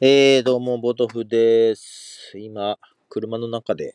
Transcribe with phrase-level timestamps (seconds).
[0.00, 2.36] えー、どうも、ボトフです。
[2.36, 3.94] 今、車の中で。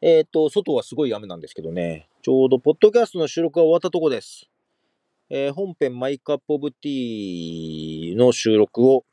[0.00, 4.48] えっ、と、外はすごい雨なんですけどね、ちょうど、ポッドキャストの収録が終わったとこです。
[5.28, 9.04] えー本編マイカップオブティーの収録を、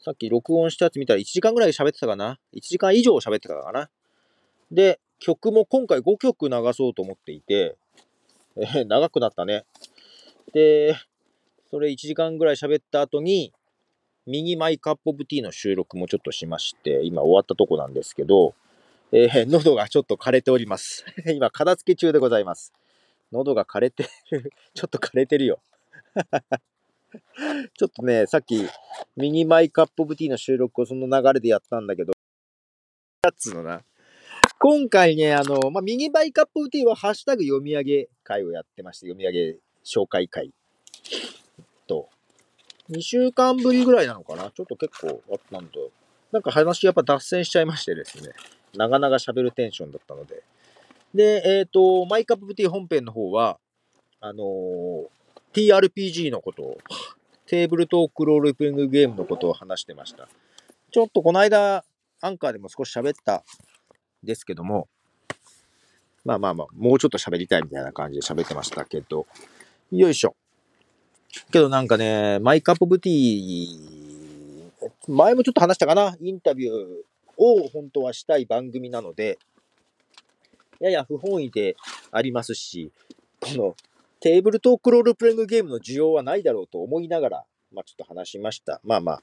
[0.00, 3.88] さっき録音したやつ見たら1時間ぐらい喋ってたかな ?1 時間以上喋ってたかな
[4.70, 7.78] で、曲も今回5曲流そうと思っていて、
[8.56, 9.64] えー長くなったね。
[10.52, 10.94] で、
[11.70, 13.54] それ1時間ぐらい喋った後に、
[14.26, 18.54] ミニマイカップオブティーの収録もちょっとしまして、今終わったとこなんですけど、
[19.12, 21.04] えー喉がちょっと枯れております。
[21.34, 22.72] 今、片付け中でございます。
[23.32, 24.52] 喉が枯れてる。
[24.74, 25.60] ちょっと枯れてるよ。
[27.76, 28.66] ちょっとね、さっき、
[29.16, 32.12] ミニマイカップオブティーの収録をその流れでやったんだけど、
[33.24, 33.82] やつのな。
[34.58, 40.52] 今回ね、あの、まあ、ミニマイカップオブティーはハッシュタグ読み上げ会をやってまして、読み上げ紹介会、
[42.90, 44.50] 2週間ぶりぐらいなのかな？
[44.50, 45.72] ちょっと結構あったんで、
[46.32, 48.32] なんか話やっぱ脱線しちゃいましてですね、
[48.74, 50.42] 長々喋るテンションだったので。
[51.14, 53.58] で、えっ、と、マイカップティー本編の方は、
[54.20, 55.06] あのー
[55.52, 56.78] TRPG のことを、
[57.46, 60.28] テーブルトークロールプレイングゲームのことを話してました。
[60.92, 61.84] ちょっとこの間、
[62.20, 63.42] アンカーでも少し喋った
[64.22, 64.88] ですけども、
[66.24, 69.26] まあまあまあ、もうちょっと喋りたいみたいな感じで喋ってましたけど、
[69.90, 70.36] よいしょ。
[71.52, 76.74] けどなんかね、マイカップブティー、前もちょっと話したかな、インタビュー
[77.36, 79.38] を本当はしたい番組なので、
[80.80, 81.76] やや不本意で
[82.10, 82.90] ありますし、
[83.40, 83.76] この
[84.20, 88.80] テーブルトークロールプレイングゲームの需要はないだろうと思いながら、まあちょっと話しました。
[88.84, 89.22] まあまあ、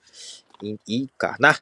[0.61, 1.55] いいいかな？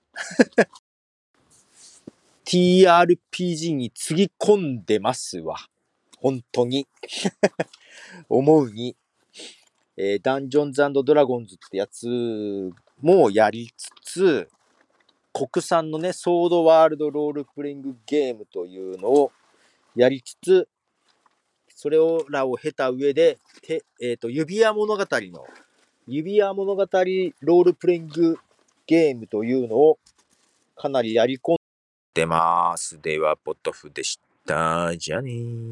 [2.45, 5.57] TRPG につぎ込んでますわ。
[6.19, 6.87] 本当に。
[8.29, 8.95] 思うに。
[9.97, 12.07] えーダンジョンズドラゴンズってやつ
[13.01, 14.49] もやりつつ、
[15.33, 19.31] 国産のね、ソードワールドロールプレイングゲームというのを
[19.95, 20.67] やりつつ、
[21.75, 25.45] それをらを経た上で、てえっ、と、指輪物語の、
[26.07, 28.37] 指輪物語ロールプレイング
[28.87, 29.97] ゲームというのを
[30.75, 31.55] かなりやり込ん
[32.13, 33.01] でます。
[33.01, 34.95] では、ポトフでした。
[34.95, 35.65] じゃあねー。